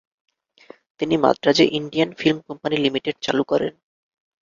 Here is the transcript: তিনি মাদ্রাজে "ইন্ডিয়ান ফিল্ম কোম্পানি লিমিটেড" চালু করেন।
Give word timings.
তিনি 0.99 1.15
মাদ্রাজে 1.17 1.65
"ইন্ডিয়ান 1.79 2.09
ফিল্ম 2.19 2.37
কোম্পানি 2.47 2.75
লিমিটেড" 2.77 3.15
চালু 3.25 3.43
করেন। 3.51 3.73